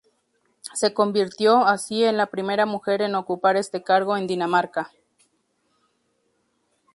[0.73, 4.89] Se convirtió, así, en la primera mujer en ocupar este cargo en Dinamarca.